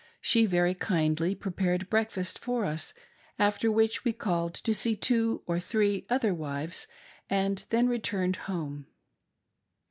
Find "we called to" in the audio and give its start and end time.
4.03-4.73